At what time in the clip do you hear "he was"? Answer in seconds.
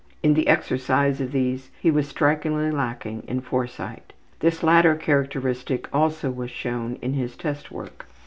1.79-2.07